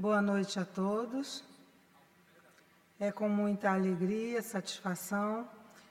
[0.00, 1.44] Boa noite a todos.
[2.98, 5.46] É com muita alegria, satisfação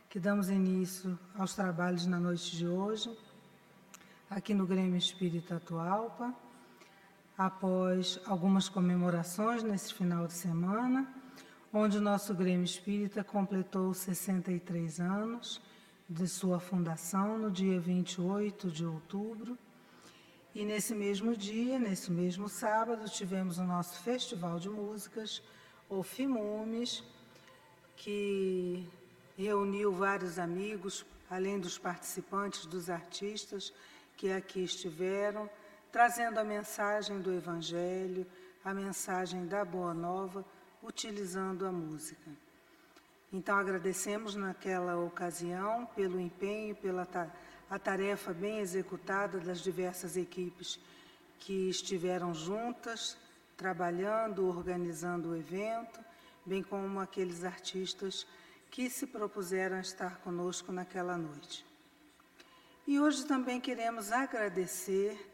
[0.10, 3.16] que damos início aos trabalhos na noite de hoje,
[4.28, 6.34] aqui no Grêmio Espírita Atualpa,
[7.38, 11.08] após algumas comemorações nesse final de semana,
[11.72, 15.62] onde o nosso Grêmio Espírita completou 63 anos
[16.10, 19.56] de sua fundação no dia 28 de outubro
[20.54, 25.44] e nesse mesmo dia, nesse mesmo sábado, tivemos o nosso Festival de Músicas,
[25.88, 27.04] o FIMUMES,
[27.96, 28.88] que
[29.38, 33.72] reuniu vários amigos, além dos participantes, dos artistas
[34.18, 35.50] que aqui estiveram,
[35.92, 38.26] trazendo a mensagem do Evangelho,
[38.66, 40.44] a mensagem da Boa Nova,
[40.82, 42.30] utilizando a música.
[43.32, 47.06] Então agradecemos naquela ocasião pelo empenho, pela
[47.70, 50.80] a tarefa bem executada das diversas equipes
[51.40, 53.16] que estiveram juntas,
[53.56, 56.00] trabalhando, organizando o evento,
[56.46, 58.26] bem como aqueles artistas
[58.72, 61.66] que se propuseram a estar conosco naquela noite.
[62.88, 65.30] E hoje também queremos agradecer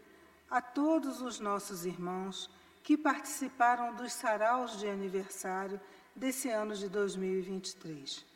[0.49, 2.49] a todos os nossos irmãos
[2.83, 5.79] que participaram dos saraus de aniversário
[6.15, 8.34] desse ano de 2023.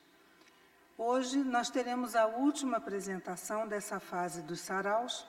[1.01, 5.25] Hoje nós teremos a última apresentação dessa fase dos saraus,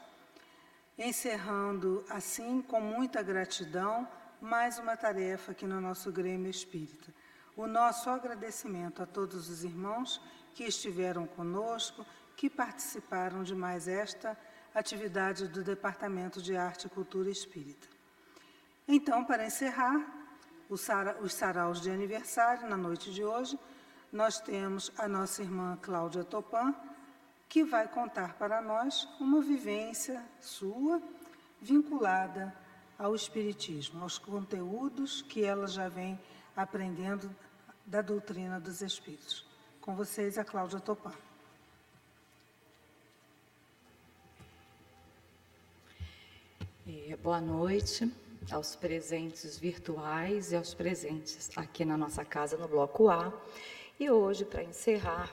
[0.99, 4.05] encerrando assim com muita gratidão
[4.41, 7.15] mais uma tarefa aqui no nosso Grêmio Espírita.
[7.57, 10.21] O nosso agradecimento a todos os irmãos
[10.57, 12.05] que estiveram conosco,
[12.37, 14.37] que participaram de mais esta
[14.75, 17.87] atividade do Departamento de Arte e Cultura Espírita.
[18.89, 20.05] Então, para encerrar
[20.69, 23.57] os saraus de aniversário na noite de hoje,
[24.13, 26.75] nós temos a nossa irmã Cláudia Topan,
[27.49, 31.01] que vai contar para nós uma vivência sua
[31.61, 32.55] vinculada
[32.99, 36.19] ao Espiritismo, aos conteúdos que ela já vem
[36.57, 37.35] aprendendo
[37.87, 39.47] da doutrina dos Espíritos.
[39.81, 41.13] Com vocês, a Cláudia Topan.
[46.87, 48.13] É, boa noite
[48.51, 53.33] aos presentes virtuais e aos presentes aqui na nossa casa no Bloco A.
[54.01, 55.31] E hoje, para encerrar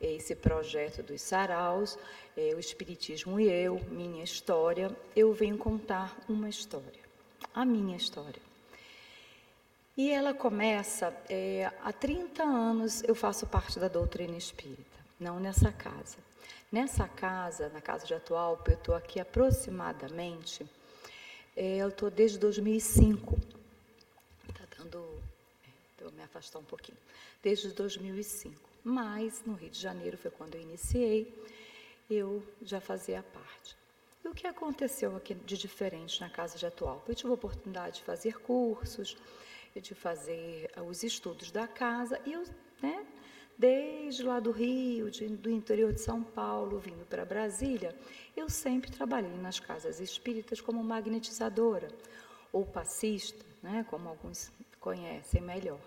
[0.00, 1.96] esse projeto dos saraus,
[2.36, 7.00] é, o Espiritismo e eu, minha história, eu venho contar uma história,
[7.54, 8.42] a minha história.
[9.96, 15.70] E ela começa, é, há 30 anos eu faço parte da doutrina espírita, não nessa
[15.70, 16.16] casa.
[16.72, 20.66] Nessa casa, na casa de atual, eu estou aqui aproximadamente,
[21.56, 23.57] é, eu estou desde 2005.
[26.04, 26.98] Vou me afastar um pouquinho
[27.42, 28.68] desde 2005.
[28.84, 31.34] Mas no Rio de Janeiro foi quando eu iniciei,
[32.08, 33.76] eu já fazia parte.
[34.24, 37.04] E o que aconteceu aqui de diferente na casa de atual?
[37.06, 39.16] Eu tive a oportunidade de fazer cursos,
[39.80, 42.44] de fazer ah, os estudos da casa e eu,
[42.82, 43.06] né,
[43.56, 47.94] desde lá do Rio, de, do interior de São Paulo, vindo para Brasília,
[48.36, 51.88] eu sempre trabalhei nas casas espíritas como magnetizadora
[52.52, 55.80] ou passista, né, como alguns conhecem melhor.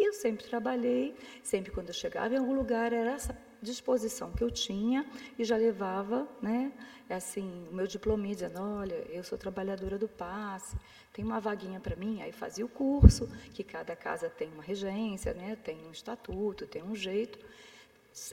[0.00, 4.42] E eu sempre trabalhei, sempre quando eu chegava em algum lugar, era essa disposição que
[4.42, 5.04] eu tinha
[5.38, 6.72] e já levava, né,
[7.10, 10.74] assim, o meu diplominha dizendo, olha, eu sou trabalhadora do passe,
[11.12, 15.34] tem uma vaguinha para mim, aí fazia o curso, que cada casa tem uma regência,
[15.34, 17.38] né, tem um estatuto, tem um jeito,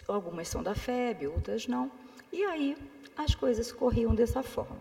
[0.08, 1.92] algumas são da FEB, outras não,
[2.32, 2.78] e aí
[3.18, 4.80] as coisas corriam dessa forma.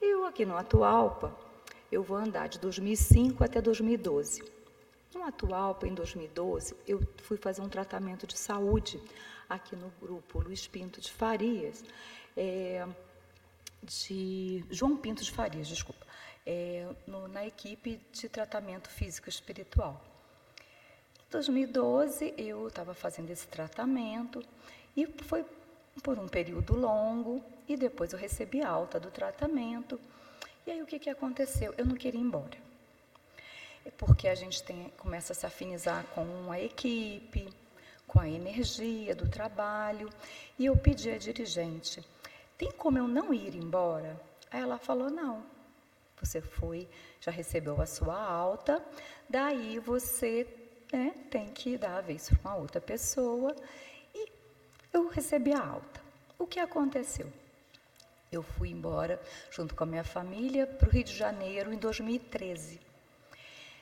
[0.00, 1.36] Eu aqui no Atualpa,
[1.92, 4.56] eu vou andar de 2005 até 2012.
[5.18, 9.02] No atual, em 2012, eu fui fazer um tratamento de saúde
[9.48, 11.82] aqui no grupo Luiz Pinto de Farias,
[12.36, 12.86] é,
[13.82, 16.06] de João Pinto de Farias, desculpa,
[16.46, 20.00] é, no, na equipe de tratamento físico espiritual.
[21.26, 24.40] Em 2012, eu estava fazendo esse tratamento
[24.96, 25.44] e foi
[26.00, 30.00] por um período longo e depois eu recebi alta do tratamento.
[30.64, 31.74] E aí o que, que aconteceu?
[31.76, 32.67] Eu não queria ir embora.
[33.88, 37.48] É porque a gente tem, começa a se afinizar com a equipe,
[38.06, 40.10] com a energia do trabalho.
[40.58, 42.04] E eu pedi à dirigente:
[42.58, 44.20] tem como eu não ir embora?
[44.50, 45.42] Aí ela falou: não.
[46.20, 46.86] Você foi,
[47.18, 48.84] já recebeu a sua alta,
[49.26, 50.46] daí você
[50.92, 53.56] né, tem que dar a vez para uma outra pessoa.
[54.14, 54.30] E
[54.92, 56.02] eu recebi a alta.
[56.38, 57.32] O que aconteceu?
[58.30, 59.18] Eu fui embora
[59.50, 62.87] junto com a minha família para o Rio de Janeiro em 2013.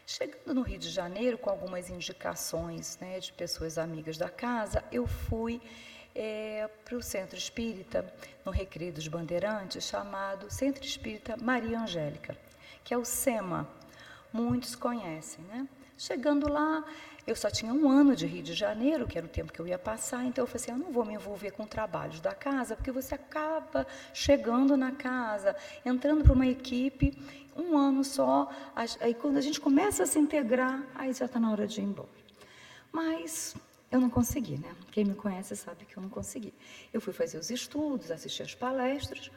[0.08, 5.04] Chegando no Rio de Janeiro, com algumas indicações né, de pessoas amigas da casa, eu
[5.04, 5.60] fui
[6.14, 8.06] é, para o Centro Espírita,
[8.44, 12.38] no Recreio dos Bandeirantes, chamado Centro Espírita Maria Angélica,
[12.84, 13.68] que é o SEMA,
[14.32, 15.66] muitos conhecem, né?
[15.98, 16.84] Chegando lá,
[17.26, 19.66] eu só tinha um ano de Rio de Janeiro, que era o tempo que eu
[19.66, 22.76] ia passar, então eu falei assim, eu não vou me envolver com trabalhos da casa,
[22.76, 27.18] porque você acaba chegando na casa, entrando para uma equipe,
[27.56, 28.48] um ano só,
[29.00, 31.84] aí quando a gente começa a se integrar, aí já está na hora de ir
[31.84, 32.08] embora.
[32.92, 33.54] Mas
[33.90, 34.74] eu não consegui, né?
[34.90, 36.52] Quem me conhece sabe que eu não consegui.
[36.92, 39.30] Eu fui fazer os estudos, assistir as palestras,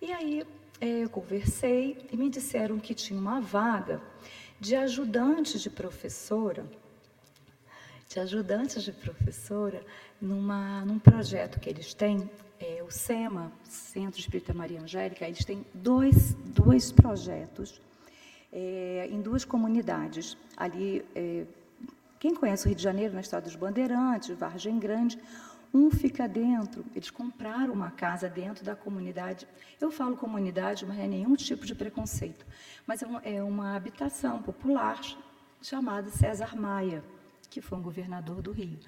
[0.00, 0.46] e aí
[0.80, 4.00] é, eu conversei e me disseram que tinha uma vaga
[4.60, 6.66] de ajudante de professora,
[8.08, 9.84] de ajudante de professora,
[10.20, 12.28] numa, num projeto que eles têm,
[12.58, 17.80] é, o SEMA, Centro Espírita Maria Angélica, eles têm dois, dois projetos
[18.50, 20.38] é, em duas comunidades.
[20.56, 21.44] Ali, é,
[22.18, 25.18] quem conhece o Rio de Janeiro, na Estrada dos Bandeirantes, Vargem Grande,
[25.72, 29.46] um fica dentro, eles compraram uma casa dentro da comunidade.
[29.78, 32.46] Eu falo comunidade, mas não é nenhum tipo de preconceito.
[32.86, 34.98] Mas é uma, é uma habitação popular
[35.60, 37.04] chamada César Maia,
[37.50, 38.78] que foi um governador do Rio.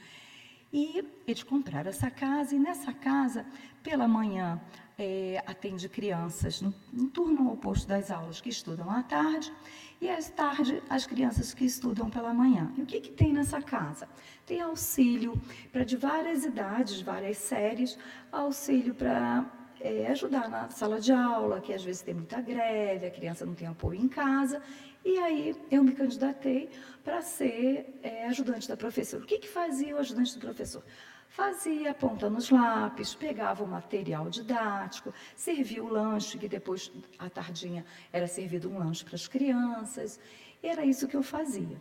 [0.72, 3.44] E eles compraram essa casa, e nessa casa,
[3.82, 4.60] pela manhã,
[4.96, 9.52] é, atende crianças no, no, turno oposto das aulas que estudam à tarde,
[10.00, 12.72] e à tarde as crianças que estudam pela manhã.
[12.76, 14.08] E o que, que tem nessa casa?
[14.46, 15.40] Tem auxílio
[15.72, 17.98] para de várias idades, várias séries,
[18.30, 19.44] auxílio para
[19.80, 23.54] é, ajudar na sala de aula, que às vezes tem muita greve, a criança não
[23.54, 24.62] tem apoio em casa.
[25.04, 26.68] E aí eu me candidatei
[27.02, 29.22] para ser é, ajudante da professora.
[29.22, 30.82] O que, que fazia o ajudante do professor?
[31.28, 37.84] Fazia ponta nos lápis, pegava o material didático, servia o lanche, que depois, à tardinha,
[38.12, 40.18] era servido um lanche para as crianças.
[40.62, 41.80] Era isso que eu fazia.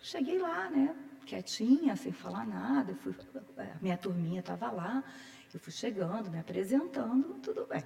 [0.00, 0.94] Cheguei lá, né,
[1.26, 3.14] quietinha, sem falar nada, fui,
[3.58, 5.02] a minha turminha estava lá,
[5.52, 7.82] eu fui chegando, me apresentando, tudo bem.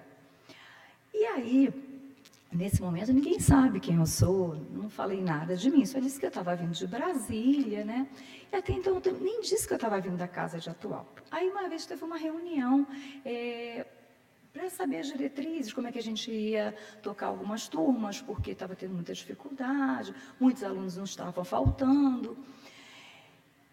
[1.14, 1.72] E aí,
[2.52, 6.24] nesse momento, ninguém sabe quem eu sou, não falei nada de mim, só disse que
[6.24, 8.08] eu estava vindo de Brasília, né?
[8.50, 11.06] E até então, nem disse que eu estava vindo da casa de atual.
[11.30, 12.86] Aí, uma vez, teve uma reunião.
[13.24, 13.86] É,
[14.52, 18.74] para saber as diretrizes, como é que a gente ia tocar algumas turmas, porque estava
[18.74, 22.36] tendo muita dificuldade, muitos alunos não estavam faltando.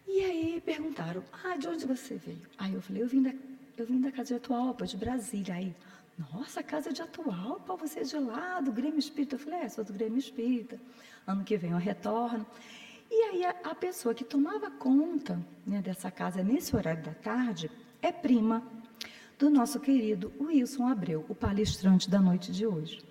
[0.05, 2.47] E aí perguntaram, ah, de onde você veio?
[2.57, 3.33] Aí eu falei, eu vim da
[3.77, 5.55] eu vim da casa de Atualpa, de Brasília.
[5.55, 5.75] Aí,
[6.17, 9.35] nossa, casa de Atualpa, você é de lá, do Grêmio Espírita.
[9.35, 10.79] Eu falei, é, sou do Grêmio Espírita.
[11.27, 12.45] Ano que vem eu retorno.
[13.11, 17.69] E aí a, a pessoa que tomava conta né, dessa casa nesse horário da tarde
[18.01, 18.63] é prima
[19.37, 23.03] do nosso querido Wilson Abreu, o palestrante da noite de hoje.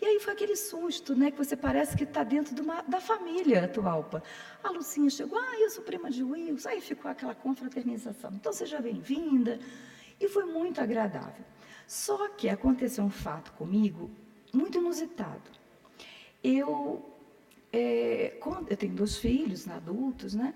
[0.00, 1.30] E aí foi aquele susto, né?
[1.30, 4.22] Que você parece que está dentro de uma, da família Atualpa.
[4.62, 6.68] A Lucinha chegou, ah, eu sou prima de Wilson.
[6.68, 8.30] Aí ficou aquela confraternização.
[8.34, 9.58] Então, seja bem-vinda.
[10.20, 11.44] E foi muito agradável.
[11.86, 14.10] Só que aconteceu um fato comigo
[14.52, 15.50] muito inusitado.
[16.42, 17.04] Eu,
[17.72, 18.38] é,
[18.68, 20.54] eu tenho dois filhos adultos, né?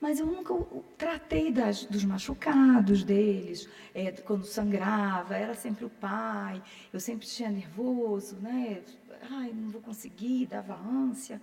[0.00, 0.54] Mas eu nunca
[0.96, 7.50] tratei das, dos machucados deles, é, quando sangrava, era sempre o pai, eu sempre tinha
[7.50, 8.82] nervoso, né?
[9.30, 11.40] Ai, não vou conseguir, dava ânsia,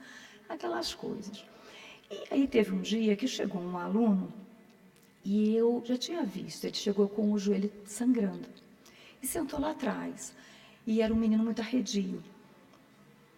[0.49, 1.45] aquelas coisas.
[2.09, 4.33] E aí teve um dia que chegou um aluno
[5.23, 8.47] e eu já tinha visto, ele chegou com o joelho sangrando.
[9.27, 10.33] Sentou lá atrás.
[10.85, 12.23] E era um menino muito arredio.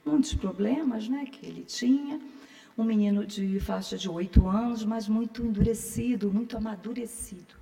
[0.06, 2.22] Muitos problemas né, que ele tinha.
[2.78, 7.56] Um menino de faixa de oito anos, mas muito endurecido, muito amadurecido.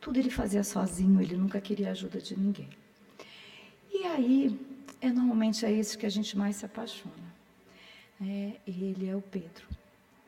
[0.00, 2.68] Tudo ele fazia sozinho, ele nunca queria ajuda de ninguém.
[3.92, 4.58] E aí,
[5.00, 7.30] é normalmente é esse que a gente mais se apaixona.
[8.20, 9.66] É, ele é o Pedro.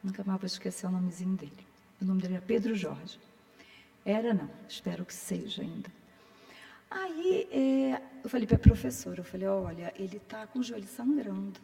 [0.02, 1.66] Nunca mais vou esquecer o nomezinho dele.
[2.00, 3.18] O nome dele era Pedro Jorge.
[4.04, 5.90] Era não, espero que seja ainda.
[6.94, 10.87] Aí é, eu falei para a professora, eu falei, olha, ele está com o joelho
[10.87, 11.61] sangrando.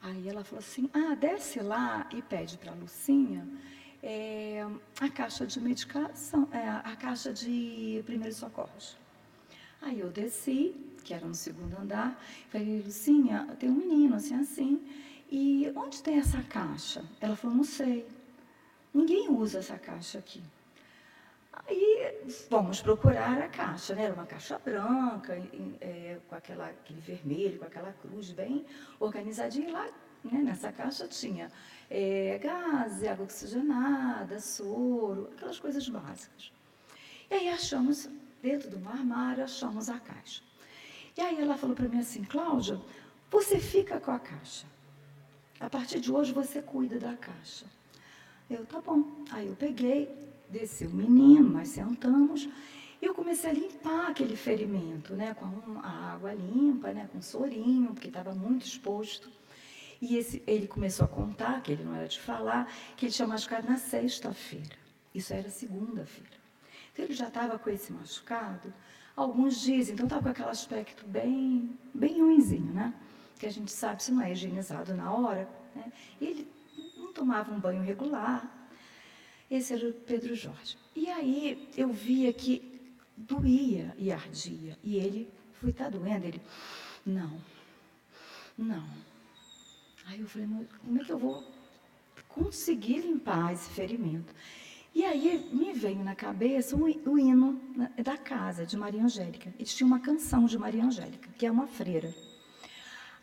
[0.00, 3.46] Aí ela falou assim, ah, desce lá e pede para a Lucinha
[4.02, 4.64] é,
[5.00, 8.96] a caixa de medicação, é, a caixa de primeiros socorros.
[9.82, 10.74] Aí eu desci,
[11.04, 14.86] que era no segundo andar, falei, Lucinha, tem um menino assim, assim,
[15.30, 17.04] e onde tem essa caixa?
[17.20, 18.06] Ela falou, não sei.
[18.92, 20.42] Ninguém usa essa caixa aqui.
[21.68, 24.04] Aí vamos procurar a caixa, né?
[24.04, 25.34] Era uma caixa branca,
[25.82, 28.64] é, com aquela, aquele vermelho, com aquela cruz bem
[28.98, 29.68] organizadinha.
[29.68, 29.86] E lá
[30.24, 31.52] né, nessa caixa tinha
[31.90, 36.50] é, gás, água oxigenada, soro, aquelas coisas básicas.
[37.30, 38.08] E aí achamos,
[38.42, 40.42] dentro do armário, achamos a caixa.
[41.16, 42.80] E aí ela falou para mim assim, Cláudia,
[43.30, 44.66] você fica com a caixa.
[45.60, 47.66] A partir de hoje você cuida da caixa.
[48.48, 49.04] Eu, tá bom.
[49.32, 50.08] Aí eu peguei,
[50.50, 52.48] desci o menino, nós sentamos,
[53.00, 55.46] e eu comecei a limpar aquele ferimento, né, com
[55.82, 59.30] a água limpa, né, com sorinho, porque estava muito exposto.
[60.00, 63.26] E esse, ele começou a contar, que ele não era de falar, que ele tinha
[63.26, 64.76] machucado na sexta-feira.
[65.14, 66.38] Isso era segunda-feira.
[66.92, 68.72] Então ele já estava com esse machucado
[69.16, 72.94] alguns dias, então estava com aquele aspecto bem, bem ruimzinho, né?
[73.38, 75.48] Que a gente sabe se não é higienizado na hora.
[75.74, 75.92] Né?
[76.20, 76.52] E ele
[76.96, 78.57] não tomava um banho regular.
[79.50, 80.76] Esse era o Pedro Jorge.
[80.94, 82.80] E aí eu via que
[83.16, 84.78] doía e ardia.
[84.82, 86.26] E ele, fui, tá doendo?
[86.26, 86.40] Ele,
[87.04, 87.40] não,
[88.56, 88.84] não.
[90.06, 90.48] Aí eu falei,
[90.84, 91.44] como é que eu vou
[92.28, 94.34] conseguir limpar esse ferimento?
[94.94, 97.60] E aí me veio na cabeça o, hino
[98.02, 99.52] da casa de Maria Angélica.
[99.58, 102.14] Eles tinham uma canção de Maria Angélica, que é uma freira.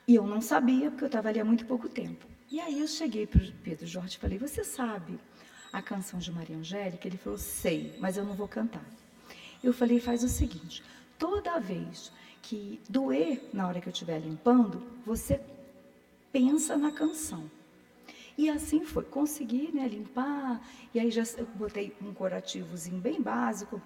[0.07, 2.25] E eu não sabia, porque eu estava ali há muito pouco tempo.
[2.51, 5.19] E aí eu cheguei para o Pedro Jorge e falei, você sabe
[5.77, 7.07] a canção de Maria Angélica?
[7.07, 8.85] Ele falou, sei, mas eu não vou cantar.
[9.63, 10.83] Eu falei, faz o seguinte,
[11.17, 15.41] toda vez que doer na hora que eu estiver limpando, você
[16.31, 17.49] pensa na canção.
[18.37, 20.61] E assim foi, consegui né, limpar,
[20.93, 23.81] e aí já eu botei um curativozinho bem básico,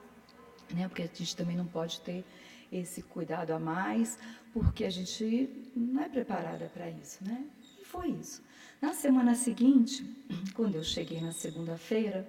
[0.74, 2.26] né, porque a gente também não pode ter
[2.72, 4.18] esse cuidado a mais,
[4.54, 7.44] porque a gente não é preparada para isso, né?
[7.82, 8.44] E foi isso.
[8.82, 10.06] Na semana seguinte,
[10.54, 12.26] quando eu cheguei na segunda-feira,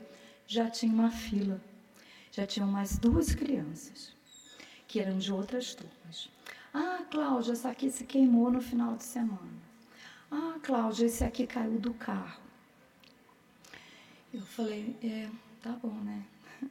[0.47, 1.63] já tinha uma fila,
[2.33, 4.13] já tinham mais duas crianças,
[4.89, 6.29] que eram de outras turmas.
[6.75, 9.61] Ah, Cláudia, essa aqui se queimou no final de semana.
[10.29, 12.41] Ah, Cláudia, esse aqui caiu do carro.
[14.35, 15.29] Eu falei, é,
[15.63, 16.25] tá bom, né?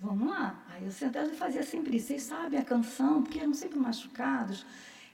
[0.00, 0.62] Vamos lá.
[0.70, 2.08] Aí eu sentava e fazia sempre isso.
[2.08, 4.64] Vocês sabem a canção, porque eram sempre machucados,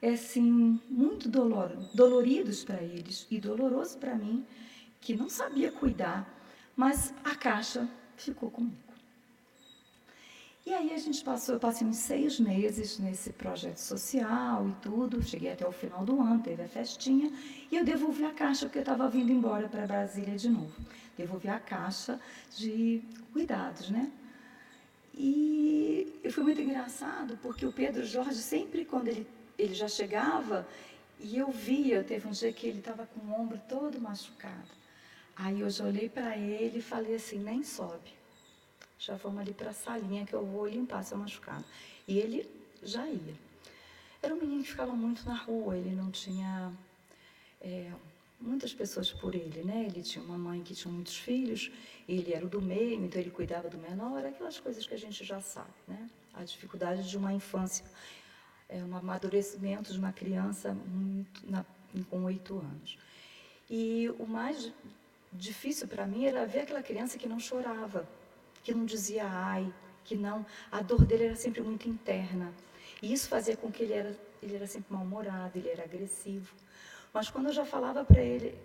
[0.00, 4.44] é assim, muito dolor, doloridos para eles e doloroso para mim,
[5.00, 6.28] que não sabia cuidar,
[6.76, 8.86] mas a caixa ficou comigo.
[10.66, 15.22] E aí a gente passou, eu passei uns seis meses nesse projeto social e tudo,
[15.22, 17.32] cheguei até o final do ano, teve a festinha,
[17.70, 20.74] e eu devolvi a caixa, porque eu estava vindo embora para Brasília de novo.
[21.16, 22.20] Devolvi a caixa
[22.56, 23.00] de
[23.32, 24.10] cuidados, né?
[25.14, 29.26] E foi muito engraçado, porque o Pedro Jorge, sempre quando ele,
[29.58, 30.66] ele já chegava,
[31.18, 34.70] e eu via, teve um dia que ele estava com o ombro todo machucado.
[35.34, 38.16] Aí eu já olhei para ele e falei assim, nem sobe
[38.98, 41.64] já vamos ali para a salinha que eu vou limpar seu machucado.
[42.06, 42.48] E ele
[42.82, 43.34] já ia.
[44.22, 46.72] Era um menino que ficava muito na rua, ele não tinha
[47.60, 47.92] é,
[48.40, 49.86] muitas pessoas por ele, né?
[49.88, 51.70] Ele tinha uma mãe que tinha muitos filhos,
[52.08, 55.24] ele era o do meio, então ele cuidava do menor, aquelas coisas que a gente
[55.24, 56.08] já sabe, né?
[56.34, 57.84] A dificuldade de uma infância,
[58.68, 61.64] é, um amadurecimento de uma criança muito, na,
[62.10, 62.98] com oito anos.
[63.68, 64.72] E o mais
[65.32, 68.08] difícil para mim era ver aquela criança que não chorava,
[68.62, 69.72] que não dizia ai,
[70.04, 70.44] que não.
[70.70, 72.52] A dor dele era sempre muito interna.
[73.02, 76.54] E isso fazia com que ele era, ele era sempre mal-humorado, ele era agressivo.
[77.12, 78.56] Mas quando eu já falava para ele,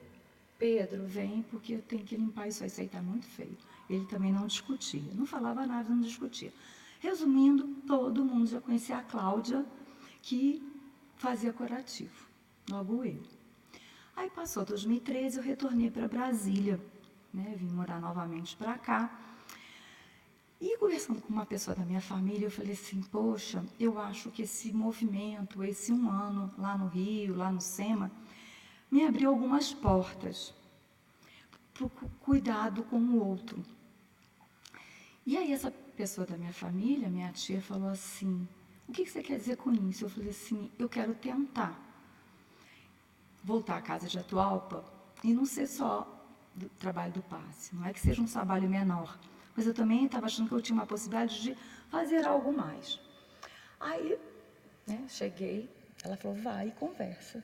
[0.58, 3.58] Pedro, vem porque eu tenho que limpar isso aí, isso aí está muito feio.
[3.90, 6.54] Ele também não discutia, não falava nada, não discutia.
[7.00, 9.66] Resumindo, todo mundo já conhecia a Cláudia,
[10.22, 10.62] que
[11.18, 12.28] fazia curativo,
[12.70, 13.22] logo eu.
[14.16, 16.80] Aí passou 2013, eu retornei para Brasília,
[17.34, 19.20] né, vim morar novamente para cá.
[20.60, 24.44] E conversando com uma pessoa da minha família, eu falei assim: poxa, eu acho que
[24.44, 28.12] esse movimento, esse um ano lá no Rio, lá no SEMA,
[28.92, 30.54] me abriu algumas portas
[31.74, 33.64] para o cuidado com o outro.
[35.26, 38.48] E aí, essa pessoa da minha família, minha tia, falou assim:
[38.92, 40.06] o que você quer dizer com isso?
[40.06, 41.80] Eu falei assim: eu quero tentar
[43.44, 44.86] voltar à casa de Atualpa
[45.24, 46.08] e não ser só
[46.54, 49.18] do trabalho do passe, não é que seja um trabalho menor
[49.56, 51.58] mas eu também estava achando que eu tinha uma possibilidade de
[51.90, 53.00] fazer algo mais.
[53.80, 54.18] Aí,
[54.88, 55.70] né, cheguei,
[56.04, 57.44] ela falou, vai e conversa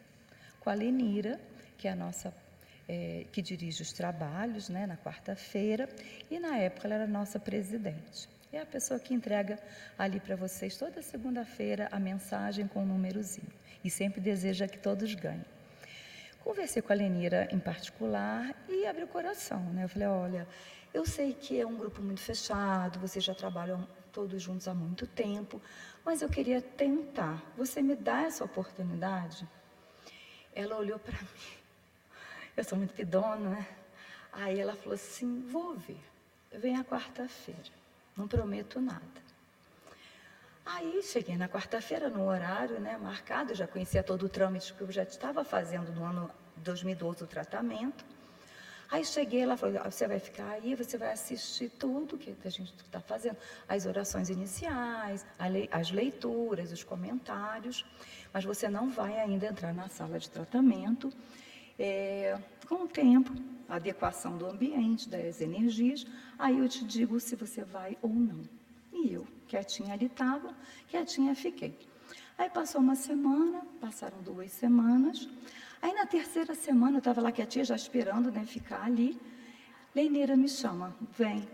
[0.60, 1.40] com a Lenira,
[1.78, 2.34] que é a nossa,
[2.88, 5.90] é, que dirige os trabalhos, né, na quarta-feira,
[6.30, 8.30] e na época ela era nossa presidente.
[8.58, 9.60] É a pessoa que entrega
[10.00, 14.80] ali para vocês toda segunda-feira a mensagem com o um númerozinho e sempre deseja que
[14.80, 15.46] todos ganhem.
[16.44, 19.84] Conversei com a Lenira em particular e abri o coração, né?
[19.84, 20.48] Eu falei, olha,
[20.92, 25.06] eu sei que é um grupo muito fechado, vocês já trabalham todos juntos há muito
[25.06, 25.62] tempo,
[26.04, 27.44] mas eu queria tentar.
[27.56, 29.48] Você me dá essa oportunidade?
[30.56, 31.58] Ela olhou para mim.
[32.58, 33.68] Eu sou muito pidona, né?
[34.32, 36.04] Aí ela falou assim: vou ver.
[36.52, 37.78] Vem a quarta-feira.
[38.18, 39.28] Não prometo nada.
[40.66, 44.92] Aí cheguei na quarta-feira, no horário né, marcado, já conhecia todo o trâmite que eu
[44.92, 48.04] já estava fazendo no ano 2012 o tratamento.
[48.90, 52.74] Aí cheguei, ela falou, você vai ficar aí, você vai assistir tudo que a gente
[52.74, 55.26] está fazendo, as orações iniciais,
[55.72, 57.86] as leituras, os comentários,
[58.34, 61.12] mas você não vai ainda entrar na sala de tratamento
[61.80, 63.32] É, com o tempo,
[63.70, 66.06] a adequação do ambiente, das energias,
[66.38, 68.42] aí eu te digo se você vai ou não.
[68.92, 70.56] E eu, quietinha ali estava,
[70.88, 71.78] quietinha fiquei.
[72.38, 75.28] Aí passou uma semana, passaram duas semanas.
[75.82, 79.20] Aí na terceira semana, eu estava lá quietinha, já esperando né, ficar ali.
[79.94, 81.48] Leineira me chama, vem,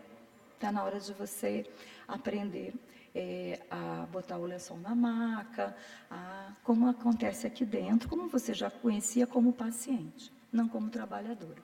[0.53, 1.65] está na hora de você
[2.07, 2.73] aprender
[3.15, 5.75] é, a botar o lençol na maca,
[6.09, 11.61] a, como acontece aqui dentro, como você já conhecia como paciente, não como trabalhadora.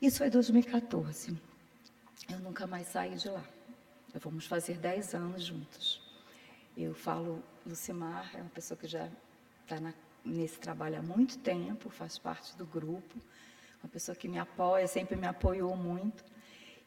[0.00, 1.36] Isso foi 2014.
[2.30, 3.44] Eu nunca mais saí de lá.
[4.14, 6.00] Vamos fazer 10 anos juntos.
[6.76, 9.08] Eu falo, Lucimar é uma pessoa que já
[9.62, 9.76] está
[10.24, 13.14] nesse trabalho há muito tempo, faz parte do grupo,
[13.82, 16.24] uma pessoa que me apoia, sempre me apoiou muito.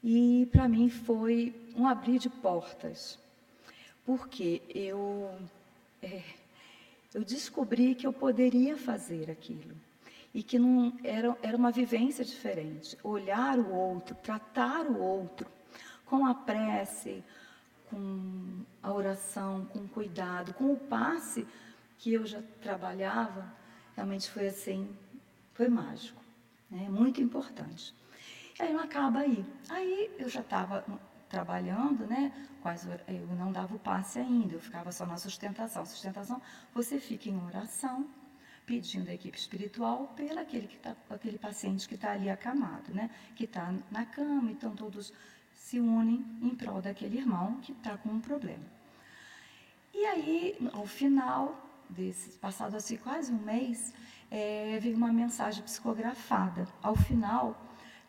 [0.04, 3.20] E para mim foi um abrir de portas,
[4.08, 5.38] porque eu,
[6.02, 6.24] é,
[7.14, 9.76] eu descobri que eu poderia fazer aquilo
[10.34, 12.98] e que não era, era uma vivência diferente.
[13.04, 15.46] Olhar o outro, tratar o outro
[16.06, 17.22] com a prece,
[17.90, 21.46] com a oração, com cuidado, com o passe
[21.98, 23.54] que eu já trabalhava,
[23.94, 24.88] realmente foi assim,
[25.54, 26.22] foi mágico,
[26.72, 26.88] né?
[26.90, 27.94] muito importante.
[28.58, 29.46] E aí não acaba aí.
[29.68, 30.86] Aí eu já estava
[31.30, 32.32] trabalhando, né?
[33.08, 35.86] Eu não dava o passe ainda, eu ficava só na sustentação.
[35.86, 36.42] Sustentação,
[36.74, 38.08] você fica em oração,
[38.66, 43.10] pedindo a equipe espiritual pelo aquele, que tá, aquele paciente que está ali acamado, né?
[43.36, 45.14] Que está na cama, então todos
[45.56, 48.66] se unem em prol daquele irmão que está com um problema.
[49.94, 53.94] E aí, ao final desse, passado assim quase um mês,
[54.30, 56.68] é, veio uma mensagem psicografada.
[56.82, 57.60] Ao final,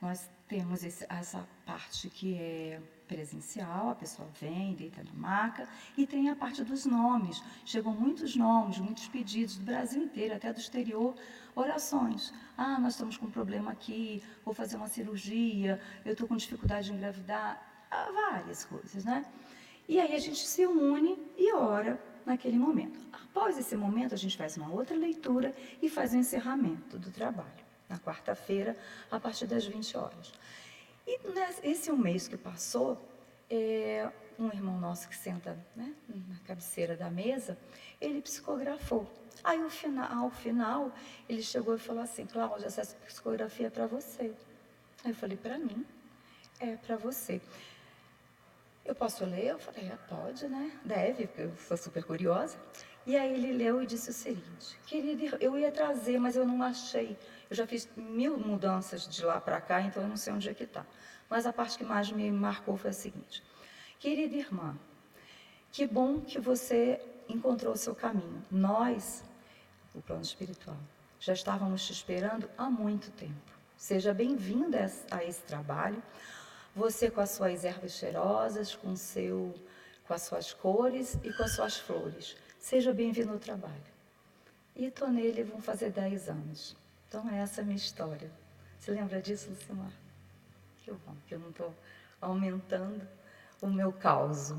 [0.01, 5.67] nós temos esse, essa parte que é presencial, a pessoa vem, deita na maca,
[5.97, 7.43] e tem a parte dos nomes.
[7.65, 11.15] Chegam muitos nomes, muitos pedidos do Brasil inteiro, até do exterior,
[11.57, 12.33] orações.
[12.57, 16.89] Ah, nós estamos com um problema aqui, vou fazer uma cirurgia, eu estou com dificuldade
[16.89, 17.51] de engravidar.
[17.91, 19.25] Ah, várias coisas, né?
[19.89, 23.01] E aí a gente se une e ora naquele momento.
[23.11, 27.67] Após esse momento, a gente faz uma outra leitura e faz o encerramento do trabalho
[27.89, 28.77] na quarta-feira,
[29.11, 30.33] a partir das 20 horas.
[31.09, 31.19] E
[31.67, 33.03] nesse um mês que passou,
[33.49, 37.57] é, um irmão nosso que senta né, na cabeceira da mesa,
[37.99, 39.11] ele psicografou.
[39.43, 40.93] Aí, ao final, ao final,
[41.27, 44.35] ele chegou e falou assim, Cláudia, essa psicografia é para você.
[45.03, 45.87] Aí eu falei, para mim?
[46.61, 47.41] É para você.
[48.85, 49.47] Eu posso ler?
[49.47, 50.79] Eu falei, é, pode, né?
[50.85, 52.59] Deve, porque eu sou super curiosa.
[53.09, 56.63] E aí ele leu e disse o seguinte, querida, eu ia trazer, mas eu não
[56.63, 57.17] achei.
[57.49, 60.53] Eu já fiz mil mudanças de lá para cá, então eu não sei onde é
[60.53, 60.85] que está.
[61.27, 63.43] Mas a parte que mais me marcou foi a seguinte:
[63.99, 64.77] Querida irmã,
[65.73, 68.45] que bom que você encontrou o seu caminho.
[68.51, 69.25] Nós,
[69.95, 70.77] o plano espiritual,
[71.19, 73.53] já estávamos te esperando há muito tempo.
[73.75, 76.03] Seja bem-vinda a esse trabalho.
[76.77, 79.55] Você com as suas ervas cheirosas, com, seu,
[80.07, 82.37] com as suas cores e com as suas flores.
[82.59, 83.75] Seja bem-vindo ao trabalho.
[84.77, 86.77] E estou nele, vão fazer 10 anos.
[87.09, 88.31] Então, essa é a minha história.
[88.79, 89.93] Você lembra disso, Lucimar?
[90.83, 91.75] Que bom, que eu não estou
[92.21, 93.07] aumentando
[93.63, 94.53] o meu caos.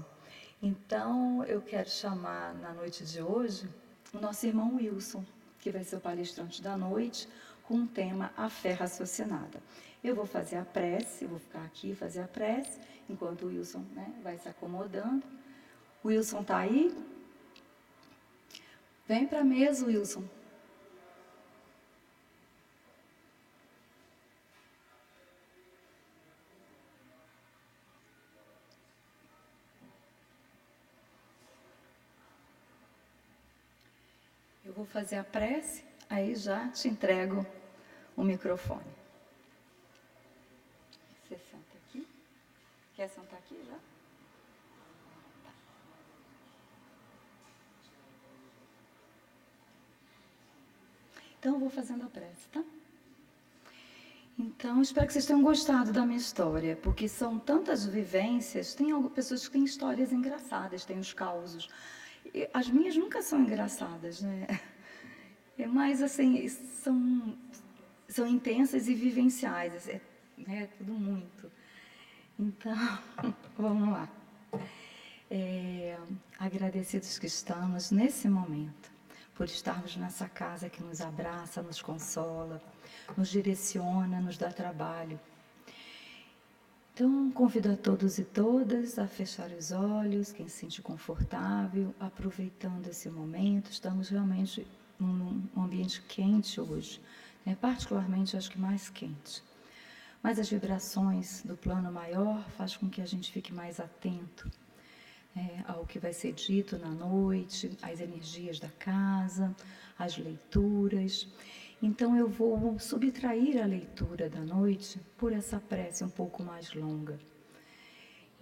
[0.61, 3.69] Então, eu quero chamar na noite de hoje
[4.13, 5.23] o nosso irmão Wilson,
[5.59, 7.27] que vai ser o palestrante da noite,
[7.63, 9.61] com o tema A Fé Raciocinada.
[10.03, 14.11] Eu vou fazer a prece, vou ficar aqui fazer a prece, enquanto o Wilson né,
[14.23, 15.23] vai se acomodando.
[16.03, 16.95] O Wilson está aí?
[19.09, 20.23] Vem para a mesa, Wilson.
[34.79, 37.45] vou fazer a prece, aí já te entrego
[38.15, 38.95] o microfone.
[41.27, 42.07] Você senta aqui?
[42.95, 43.88] Quer sentar aqui já?
[51.39, 52.61] Então, eu vou fazendo a prece, tá?
[54.37, 58.73] Então, espero que vocês tenham gostado da minha história, porque são tantas vivências.
[58.73, 61.69] Tem pessoas que têm histórias engraçadas, têm os causos.
[62.53, 64.47] As minhas nunca são engraçadas, né?
[65.57, 67.37] É mais assim, são,
[68.07, 70.01] são intensas e vivenciais, é,
[70.47, 71.51] é tudo muito.
[72.39, 72.73] Então,
[73.59, 74.09] vamos lá.
[75.29, 75.97] É,
[76.39, 78.89] agradecidos que estamos nesse momento,
[79.39, 82.61] por estarmos nessa casa que nos abraça, nos consola,
[83.15, 85.17] nos direciona, nos dá trabalho.
[86.93, 92.85] Então, convido a todos e todas a fechar os olhos, quem se sente confortável, aproveitando
[92.87, 93.71] esse momento.
[93.71, 94.67] Estamos realmente
[94.99, 97.01] num ambiente quente hoje.
[97.45, 99.41] é particularmente acho que mais quente.
[100.21, 104.51] Mas as vibrações do plano maior faz com que a gente fique mais atento
[105.39, 109.55] é, ao que vai ser dito na noite, às energias da casa,
[109.97, 111.27] às leituras.
[111.81, 117.17] Então eu vou subtrair a leitura da noite por essa prece um pouco mais longa.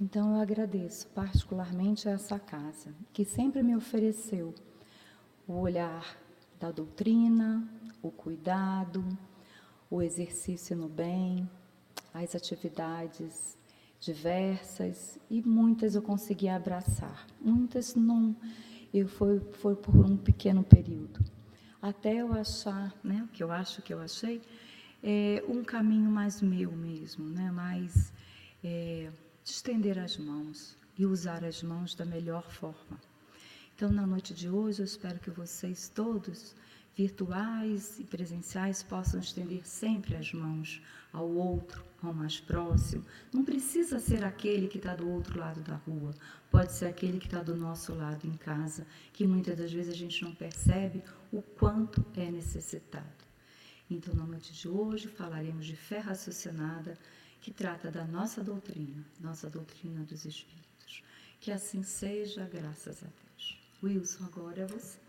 [0.01, 4.53] Então eu agradeço particularmente a essa casa, que sempre me ofereceu
[5.47, 6.17] o olhar
[6.59, 7.67] da doutrina,
[8.01, 9.03] o cuidado,
[9.89, 11.49] o exercício no bem,
[12.13, 13.56] as atividades
[13.99, 17.27] diversas e muitas eu consegui abraçar.
[17.41, 18.35] Muitas não,
[18.93, 21.23] eu foi, foi por um pequeno período.
[21.81, 24.41] Até eu achar, né, o que eu acho que eu achei,
[25.03, 28.11] é um caminho mais meu mesmo, né, mais
[28.63, 29.09] é,
[29.43, 32.99] de estender as mãos e usar as mãos da melhor forma.
[33.75, 36.55] Então, na noite de hoje, eu espero que vocês todos,
[36.95, 40.81] virtuais e presenciais, possam estender sempre as mãos
[41.13, 43.05] ao outro, ao mais próximo.
[43.33, 46.13] Não precisa ser aquele que está do outro lado da rua,
[46.51, 49.97] pode ser aquele que está do nosso lado em casa, que muitas das vezes a
[49.97, 53.25] gente não percebe o quanto é necessitado.
[53.89, 56.97] Então, na noite de hoje, falaremos de fé raciocinada
[57.41, 61.03] que trata da nossa doutrina, nossa doutrina dos Espíritos.
[61.39, 63.57] Que assim seja, graças a Deus.
[63.81, 65.06] Wilson, agora é você.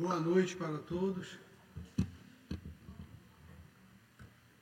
[0.00, 1.26] Boa noite para todos.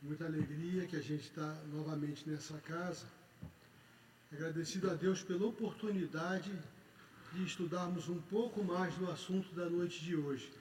[0.02, 3.06] Muita alegria que a gente está novamente nessa casa.
[4.32, 6.50] Agradecido a Deus pela oportunidade
[7.32, 10.52] de estudarmos um pouco mais do assunto da noite de hoje.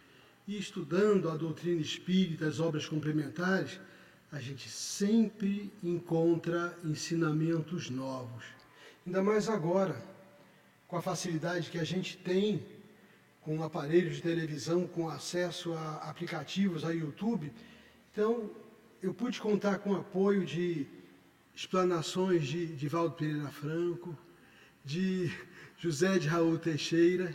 [0.48, 3.80] E estudando a doutrina espírita, as obras complementares,
[4.32, 8.46] a gente sempre encontra ensinamentos novos.
[9.08, 10.00] Ainda mais agora,
[10.88, 12.77] com a facilidade que a gente tem
[13.48, 17.50] com aparelhos de televisão, com acesso a aplicativos, a YouTube.
[18.12, 18.52] Então,
[19.02, 20.86] eu pude contar com o apoio de
[21.56, 24.14] explanações de, de Valdo Pereira Franco,
[24.84, 25.32] de
[25.78, 27.34] José de Raul Teixeira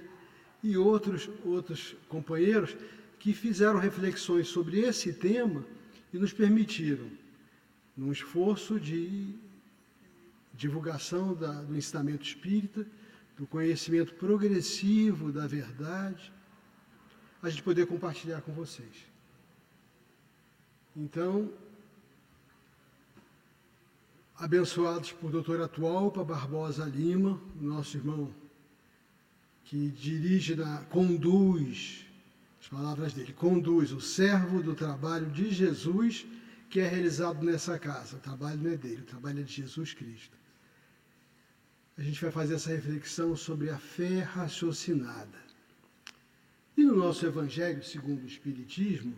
[0.62, 2.76] e outros, outros companheiros
[3.18, 5.64] que fizeram reflexões sobre esse tema
[6.12, 7.08] e nos permitiram,
[7.96, 9.34] num esforço de
[10.52, 12.86] divulgação da, do ensinamento espírita,
[13.36, 16.32] do conhecimento progressivo da verdade,
[17.42, 19.06] a gente poder compartilhar com vocês.
[20.96, 21.50] Então,
[24.36, 28.32] abençoados por doutora Atualpa Barbosa Lima, nosso irmão
[29.64, 32.04] que dirige, na, conduz,
[32.60, 36.26] as palavras dele, conduz o servo do trabalho de Jesus
[36.68, 38.16] que é realizado nessa casa.
[38.16, 40.36] O trabalho não é dele, o trabalho é de Jesus Cristo.
[41.96, 45.38] A gente vai fazer essa reflexão sobre a fé raciocinada.
[46.76, 49.14] E no nosso Evangelho, segundo o Espiritismo,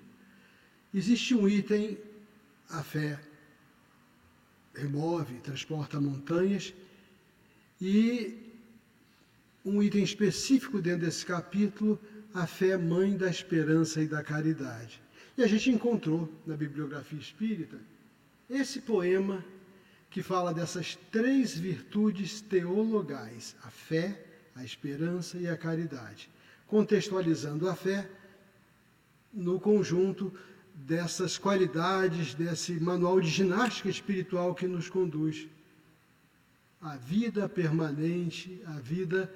[0.92, 1.96] existe um item,
[2.68, 3.18] a fé
[4.74, 6.74] remove, transporta montanhas,
[7.80, 8.36] e
[9.64, 12.00] um item específico dentro desse capítulo,
[12.32, 15.00] a fé mãe da esperança e da caridade.
[15.36, 17.78] E a gente encontrou na bibliografia espírita
[18.50, 19.44] esse poema
[20.14, 24.24] que fala dessas três virtudes teologais: a fé,
[24.54, 26.30] a esperança e a caridade,
[26.68, 28.08] contextualizando a fé
[29.32, 30.32] no conjunto
[30.72, 35.48] dessas qualidades, desse manual de ginástica espiritual que nos conduz
[36.80, 39.28] à vida permanente, à vida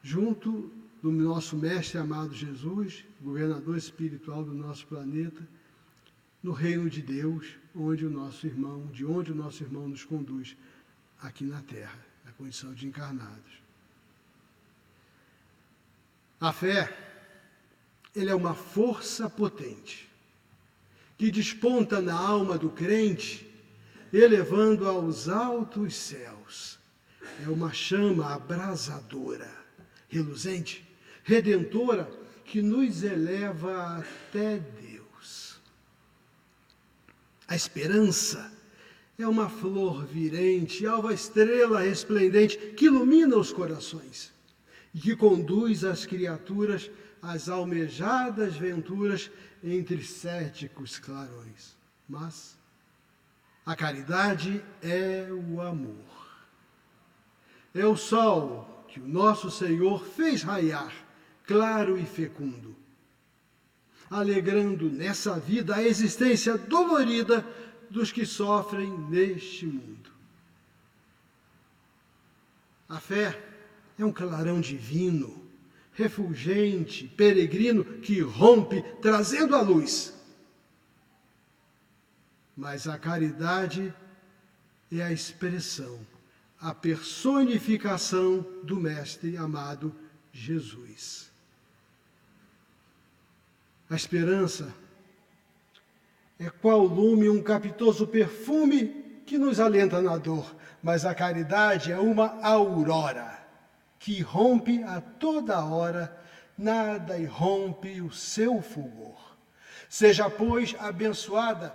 [0.00, 0.70] junto
[1.02, 5.44] do nosso mestre amado Jesus, governador espiritual do nosso planeta,
[6.42, 10.56] no reino de Deus, onde o nosso irmão, de onde o nosso irmão nos conduz
[11.20, 13.62] aqui na terra, na condição de encarnados.
[16.40, 16.96] A fé,
[18.14, 20.08] ele é uma força potente
[21.18, 23.44] que desponta na alma do crente,
[24.12, 26.78] elevando aos altos céus.
[27.44, 29.50] É uma chama abrasadora,
[30.08, 30.88] reluzente,
[31.24, 32.08] redentora,
[32.44, 34.87] que nos eleva até Deus.
[37.48, 38.52] A esperança
[39.18, 44.32] é uma flor virente, alva estrela resplendente que ilumina os corações
[44.94, 46.90] e que conduz as criaturas
[47.22, 49.30] às almejadas venturas
[49.64, 51.74] entre céticos clarões.
[52.06, 52.56] Mas
[53.64, 56.38] a caridade é o amor.
[57.74, 60.92] É o sol que o nosso Senhor fez raiar,
[61.46, 62.76] claro e fecundo,
[64.10, 67.46] alegrando nessa vida a existência dolorida
[67.90, 70.10] dos que sofrem neste mundo.
[72.88, 73.38] A fé
[73.98, 75.46] é um clarão divino,
[75.92, 80.14] refulgente, peregrino que rompe, trazendo a luz.
[82.56, 83.92] Mas a caridade
[84.90, 86.00] é a expressão,
[86.60, 89.94] a personificação do Mestre amado
[90.32, 91.27] Jesus.
[93.90, 94.74] A esperança
[96.38, 101.98] é qual lume um capitoso perfume que nos alenta na dor, mas a caridade é
[101.98, 103.38] uma aurora
[103.98, 106.16] que rompe a toda hora,
[106.56, 109.36] nada irrompe o seu fulgor.
[109.88, 111.74] Seja, pois, abençoada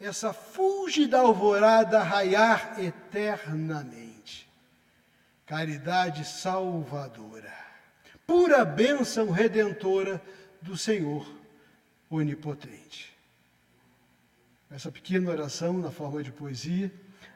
[0.00, 4.48] essa fúlgida alvorada raiar eternamente.
[5.44, 7.52] Caridade salvadora,
[8.26, 10.22] pura bênção redentora
[10.62, 11.37] do Senhor
[12.10, 13.16] onipotente.
[14.70, 16.92] Essa pequena oração na forma de poesia,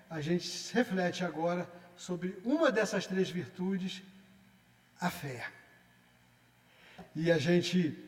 [0.08, 4.02] a gente reflete agora sobre uma dessas três virtudes,
[5.00, 5.46] a fé.
[7.16, 7.98] E a gente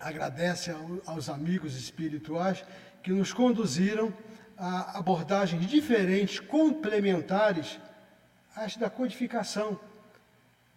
[0.00, 2.64] agradece aos amigos espirituais
[3.02, 4.14] que nos conduziram
[4.56, 7.78] a abordagens diferentes, complementares
[8.54, 9.80] às da codificação.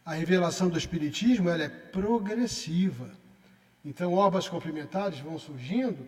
[0.05, 3.09] A revelação do Espiritismo ela é progressiva.
[3.83, 6.07] Então, obras complementares vão surgindo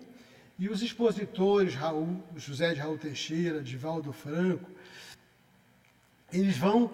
[0.58, 4.72] e os expositores, Raul, José de Raul Teixeira, Divaldo Franco,
[6.32, 6.90] eles vão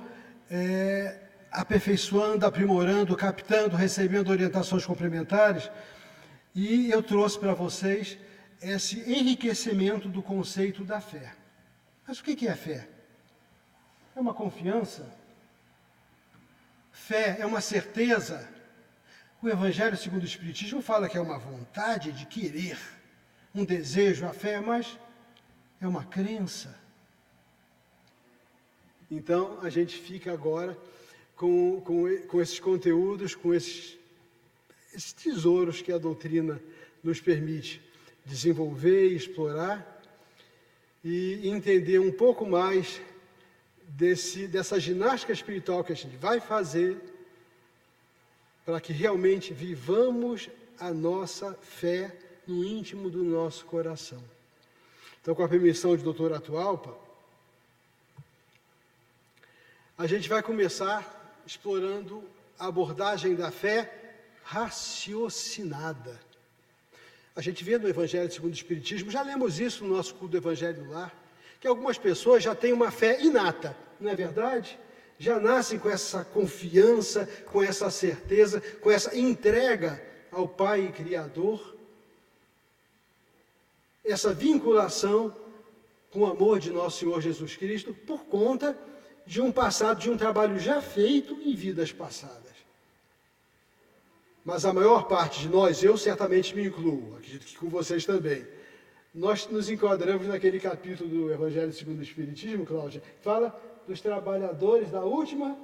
[0.50, 1.20] é,
[1.52, 5.70] aperfeiçoando, aprimorando, captando, recebendo orientações complementares.
[6.56, 8.18] E eu trouxe para vocês
[8.62, 11.34] esse enriquecimento do conceito da fé.
[12.08, 12.88] Mas o que é fé?
[14.16, 15.08] É uma confiança?
[16.92, 18.50] Fé é uma certeza?
[19.44, 22.78] O Evangelho segundo o Espiritismo fala que é uma vontade de querer,
[23.56, 25.00] um desejo, a fé, mas
[25.82, 26.80] é uma crença.
[29.10, 30.78] Então a gente fica agora
[31.36, 33.98] com, com, com esses conteúdos, com esses,
[34.94, 36.62] esses tesouros que a doutrina
[37.04, 37.82] nos permite
[38.24, 40.04] desenvolver explorar
[41.04, 43.02] e entender um pouco mais
[43.88, 47.11] desse, dessa ginástica espiritual que a gente vai fazer
[48.72, 52.16] para que realmente vivamos a nossa fé
[52.48, 54.24] no íntimo do nosso coração.
[55.22, 56.98] Então, com a permissão de doutor Atualpa,
[59.98, 62.24] a gente vai começar explorando
[62.58, 66.18] a abordagem da fé raciocinada.
[67.36, 70.38] A gente vê no Evangelho segundo o Espiritismo, já lemos isso no nosso culto do
[70.38, 71.14] Evangelho Lar,
[71.60, 74.80] que algumas pessoas já têm uma fé inata, não é verdade?
[75.22, 81.76] Já nascem com essa confiança, com essa certeza, com essa entrega ao Pai Criador,
[84.04, 85.32] essa vinculação
[86.10, 88.76] com o amor de nosso Senhor Jesus Cristo, por conta
[89.24, 92.56] de um passado, de um trabalho já feito em vidas passadas.
[94.44, 98.44] Mas a maior parte de nós, eu certamente me incluo, acredito que com vocês também,
[99.14, 104.90] nós nos enquadramos naquele capítulo do Evangelho segundo o Espiritismo, Cláudia, que fala dos trabalhadores
[104.90, 105.58] da última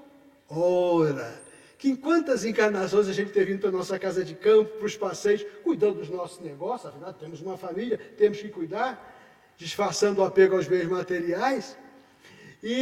[0.49, 1.33] hora.
[1.77, 4.85] Que em quantas encarnações a gente tem vindo para a nossa casa de campo, para
[4.85, 8.91] os passeios, cuidando dos nossos negócios, afinal temos uma família, temos que cuidar,
[9.57, 11.77] disfarçando o apego aos bens materiais.
[12.61, 12.73] E,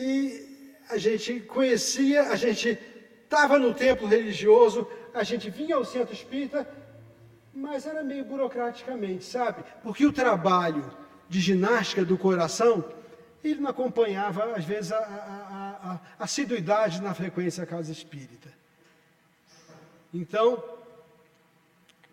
[0.00, 2.78] e a gente conhecia, a gente
[3.24, 6.66] estava no templo religioso, a gente vinha ao centro espírita,
[7.52, 9.64] mas era meio burocraticamente, sabe?
[9.82, 10.90] Porque o trabalho
[11.28, 12.84] de ginástica do coração,
[13.50, 18.52] ele não acompanhava, às vezes, a, a, a, a assiduidade na frequência da casa espírita.
[20.12, 20.62] Então,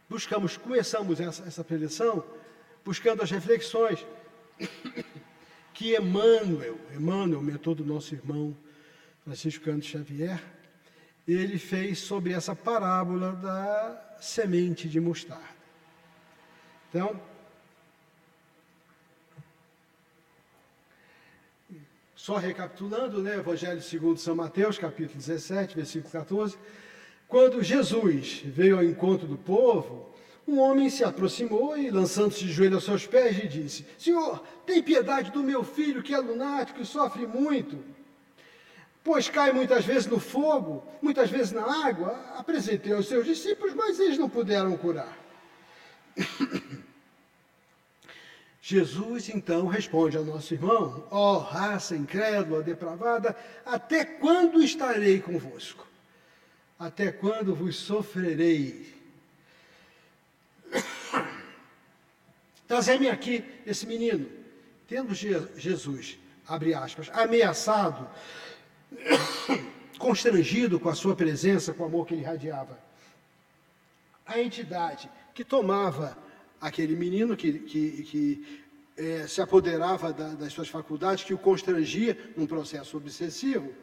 [0.10, 2.24] buscamos, começamos essa, essa preleção,
[2.84, 4.06] buscando as reflexões
[5.74, 8.56] que Emmanuel, Emmanuel, mentor do nosso irmão
[9.24, 10.44] Francisco Canto Xavier,
[11.28, 15.62] ele fez sobre essa parábola da semente de mostarda.
[16.90, 17.20] Então,
[22.22, 26.56] só recapitulando, né, Evangelho segundo São Mateus, capítulo 17, versículo 14,
[27.28, 30.08] quando Jesus veio ao encontro do povo,
[30.48, 34.84] um homem se aproximou e, lançando-se de joelho aos seus pés, lhe disse: Senhor, tem
[34.84, 37.84] piedade do meu filho que é lunático e sofre muito
[39.04, 42.12] pois cai muitas vezes no fogo, muitas vezes na água.
[42.38, 45.18] Apresentei aos seus discípulos, mas eles não puderam curar.
[48.62, 55.88] Jesus então responde ao nosso irmão: Ó oh, raça incrédula, depravada, até quando estarei convosco?
[56.78, 58.94] Até quando vos sofrerei?
[62.68, 64.30] Trazei-me aqui esse menino.
[64.88, 68.08] Tendo Jesus, abre aspas, ameaçado
[69.98, 72.78] constrangido com a sua presença, com o amor que ele irradiava.
[74.26, 76.16] A entidade que tomava
[76.62, 78.62] aquele menino que, que, que
[78.96, 83.74] é, se apoderava da, das suas faculdades, que o constrangia num processo obsessivo,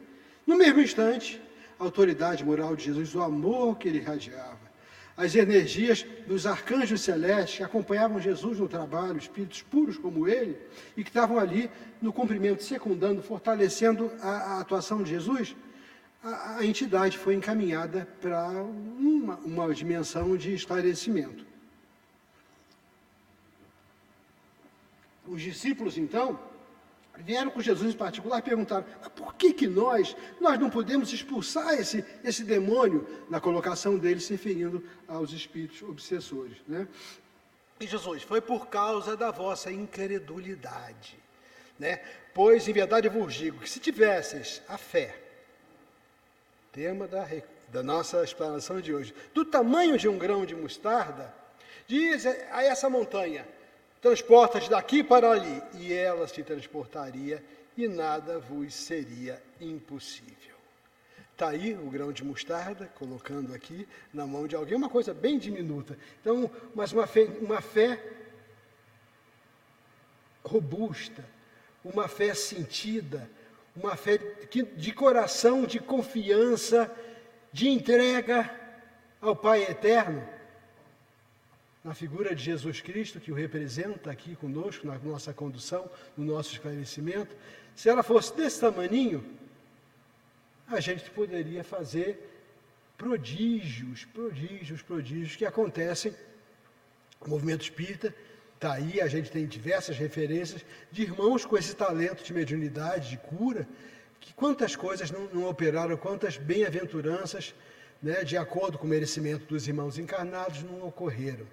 [0.47, 1.41] no mesmo instante,
[1.77, 4.69] a autoridade moral de Jesus, o amor que ele irradiava,
[5.15, 10.57] as energias dos arcanjos celestes que acompanhavam Jesus no trabalho, espíritos puros como ele,
[10.95, 11.69] e que estavam ali
[12.01, 15.55] no cumprimento, secundando, fortalecendo a, a atuação de Jesus,
[16.23, 21.48] a, a, entidade foi encaminhada para uma, uma dimensão de esclarecimento.
[25.29, 26.39] Os discípulos, então,
[27.17, 28.83] vieram com Jesus em particular e perguntaram:
[29.15, 33.07] por que, que nós, nós não podemos expulsar esse, esse demônio?
[33.29, 36.57] Na colocação dele, se referindo aos espíritos obsessores.
[36.67, 36.87] Né?
[37.79, 41.15] E Jesus, foi por causa da vossa incredulidade.
[41.77, 42.01] Né?
[42.33, 45.15] Pois, em verdade, vos digo que se tivesseis a fé,
[46.71, 47.27] tema da,
[47.71, 51.31] da nossa explanação de hoje, do tamanho de um grão de mostarda,
[51.87, 53.47] diz a essa montanha:
[54.01, 57.43] Transporta-te daqui para ali, e ela te transportaria,
[57.75, 60.55] e nada vos seria impossível.
[61.33, 65.37] Está aí o grão de mostarda, colocando aqui na mão de alguém, uma coisa bem
[65.37, 65.97] diminuta.
[66.21, 68.01] Então, mas uma fé, uma fé
[70.43, 71.23] robusta,
[71.83, 73.29] uma fé sentida,
[73.75, 76.93] uma fé de coração, de confiança,
[77.51, 78.53] de entrega
[79.21, 80.38] ao Pai Eterno
[81.83, 86.51] na figura de Jesus Cristo, que o representa aqui conosco, na nossa condução, no nosso
[86.51, 87.35] esclarecimento,
[87.75, 89.23] se ela fosse desse tamaninho,
[90.67, 92.29] a gente poderia fazer
[92.97, 96.13] prodígios, prodígios, prodígios que acontecem
[97.21, 98.13] no movimento espírita.
[98.55, 103.17] Está aí, a gente tem diversas referências de irmãos com esse talento de mediunidade, de
[103.17, 103.65] cura,
[104.19, 107.55] que quantas coisas não, não operaram, quantas bem-aventuranças,
[108.03, 111.47] né, de acordo com o merecimento dos irmãos encarnados, não ocorreram.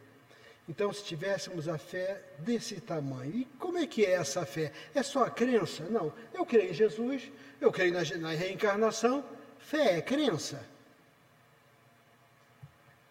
[0.68, 4.72] Então, se tivéssemos a fé desse tamanho, e como é que é essa fé?
[4.94, 5.84] É só a crença?
[5.84, 6.12] Não.
[6.34, 9.24] Eu creio em Jesus, eu creio na, na reencarnação.
[9.60, 10.60] Fé é crença.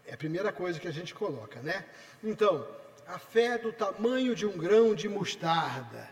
[0.05, 1.85] É a primeira coisa que a gente coloca, né?
[2.21, 2.67] Então,
[3.07, 6.09] a fé é do tamanho de um grão de mostarda,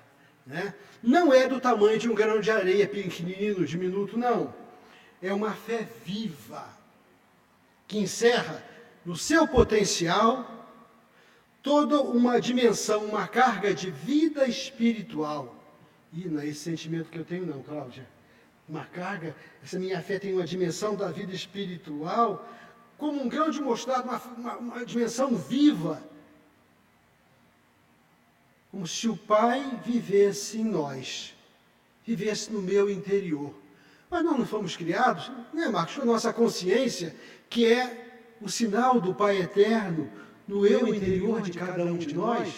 [0.47, 0.73] né?
[1.01, 4.53] Não é do tamanho de um grão de areia pequenino, diminuto, não.
[5.21, 6.65] É uma fé viva,
[7.87, 8.63] que encerra
[9.05, 10.62] no seu potencial
[11.63, 15.55] toda uma dimensão, uma carga de vida espiritual.
[16.11, 18.05] E não é esse sentimento que eu tenho, não, Cláudia.
[18.67, 22.47] Uma carga, essa minha fé tem uma dimensão da vida espiritual,
[22.97, 26.03] como um grão de mostarda, uma, uma, uma dimensão viva.
[28.69, 31.33] Como se o Pai vivesse em nós,
[32.05, 33.53] vivesse no meu interior.
[34.09, 37.15] Mas nós não fomos criados, né, Marcos, a nossa consciência,
[37.49, 40.09] que é o sinal do Pai eterno,
[40.47, 42.53] no eu interior de cada um de nós.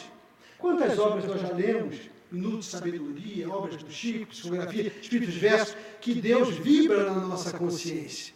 [0.58, 1.96] Quantas obras nós já lemos,
[2.32, 8.34] Minutos de Sabedoria, obras do Chico, psicografia, espíritos diversos, que Deus vibra na nossa consciência.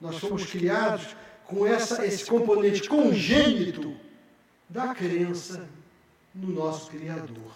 [0.00, 3.94] Nós fomos criados com essa, esse componente congênito
[4.68, 5.68] da crença
[6.34, 7.52] no nosso Criador.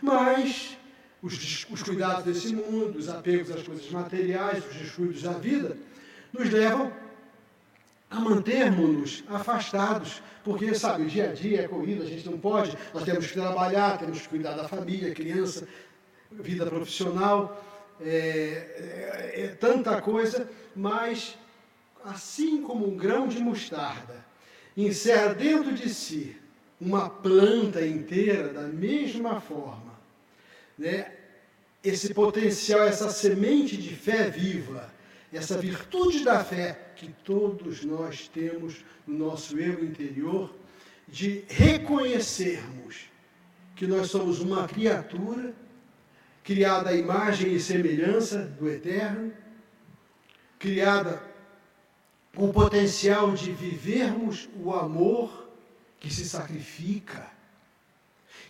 [0.00, 0.76] Mas
[1.20, 5.76] os, os cuidados desse mundo, os apegos às coisas materiais, os descuidos da vida,
[6.32, 6.92] nos levam
[8.12, 12.76] a mantermos-nos afastados, porque, sabe, o dia a dia é corrida, a gente não pode,
[12.92, 15.66] nós temos que trabalhar, temos que cuidar da família, criança,
[16.30, 17.64] vida profissional,
[18.00, 21.38] é, é, é tanta coisa, mas
[22.04, 24.24] assim como um grão de mostarda
[24.76, 26.36] encerra dentro de si
[26.80, 29.92] uma planta inteira da mesma forma,
[30.76, 31.12] né?
[31.82, 34.92] esse potencial, essa semente de fé viva,
[35.32, 40.54] essa virtude da fé que todos nós temos no nosso eu interior,
[41.08, 43.10] de reconhecermos
[43.74, 45.54] que nós somos uma criatura
[46.42, 49.32] criada à imagem e semelhança do Eterno,
[50.58, 51.22] criada
[52.34, 55.50] com o potencial de vivermos o amor
[56.00, 57.30] que se sacrifica,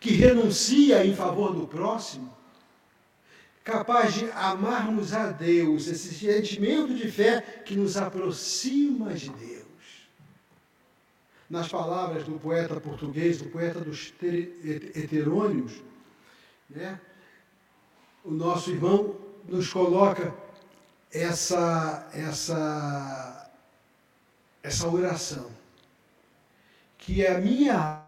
[0.00, 2.41] que renuncia em favor do próximo,
[3.64, 9.62] capaz de amarmos a Deus, esse sentimento de fé que nos aproxima de Deus.
[11.48, 14.12] Nas palavras do poeta português, do poeta dos
[14.94, 15.82] heterônios,
[16.68, 16.98] né,
[18.24, 19.16] o nosso irmão
[19.48, 20.34] nos coloca
[21.12, 23.50] essa, essa,
[24.62, 25.50] essa oração,
[26.96, 28.01] que a minha